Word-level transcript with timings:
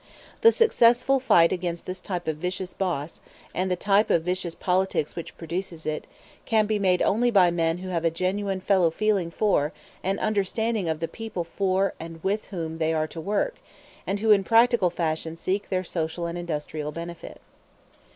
The 0.41 0.51
successful 0.51 1.19
fight 1.19 1.51
against 1.51 1.85
this 1.85 2.01
type 2.01 2.27
of 2.27 2.37
vicious 2.37 2.73
boss, 2.73 3.21
and 3.53 3.69
the 3.69 3.75
type 3.75 4.09
of 4.09 4.23
vicious 4.23 4.55
politics 4.55 5.15
which 5.15 5.37
produces 5.37 5.85
it, 5.85 6.07
can 6.43 6.65
be 6.65 6.79
made 6.79 7.03
only 7.03 7.29
by 7.29 7.51
men 7.51 7.77
who 7.77 7.89
have 7.89 8.03
a 8.03 8.09
genuine 8.09 8.61
fellow 8.61 8.89
feeling 8.89 9.29
for 9.29 9.73
and 10.03 10.19
understanding 10.19 10.89
of 10.89 11.01
the 11.01 11.07
people 11.07 11.43
for 11.43 11.93
and 11.99 12.23
with 12.23 12.45
whom 12.45 12.79
they 12.79 12.95
are 12.95 13.05
to 13.09 13.21
work, 13.21 13.57
and 14.07 14.21
who 14.21 14.31
in 14.31 14.43
practical 14.43 14.89
fashion 14.89 15.35
seek 15.35 15.69
their 15.69 15.83
social 15.83 16.25
and 16.25 16.35
industrial 16.35 16.91
benefit. 16.91 17.39